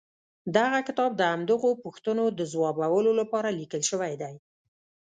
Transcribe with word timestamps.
دغه 0.57 0.79
کتاب 0.87 1.11
د 1.15 1.21
همدغو 1.31 1.69
پوښتنو 1.83 2.25
د 2.39 2.41
ځوابولو 2.51 3.11
لپاره 3.19 3.55
ليکل 3.59 3.81
شوی 3.89 4.13
دی. 4.21 4.35